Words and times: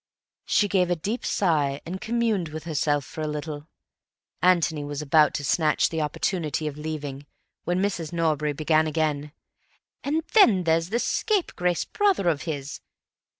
She 0.45 0.67
gave 0.67 0.89
a 0.89 0.95
deep 0.95 1.23
sigh, 1.23 1.79
and 1.85 2.01
communed 2.01 2.49
with 2.49 2.63
herself 2.63 3.05
for 3.05 3.21
a 3.21 3.27
little. 3.27 3.67
Antony 4.41 4.83
was 4.83 4.99
about 5.03 5.35
to 5.35 5.43
snatch 5.45 5.89
the 5.89 6.01
opportunity 6.01 6.65
of 6.65 6.75
leaving, 6.75 7.27
when 7.65 7.79
Mrs. 7.83 8.11
Norbury 8.11 8.53
began 8.53 8.87
again. 8.87 9.31
"And 10.03 10.23
then 10.33 10.63
there's 10.63 10.89
this 10.89 11.03
scapegrace 11.05 11.85
brother 11.85 12.29
of 12.29 12.41
his. 12.49 12.81